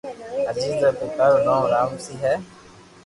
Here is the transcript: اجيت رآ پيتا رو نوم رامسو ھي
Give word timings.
اجيت 0.49 0.77
رآ 0.83 0.89
پيتا 0.99 1.23
رو 1.31 1.37
نوم 1.45 1.63
رامسو 1.73 2.13
ھي 2.21 2.33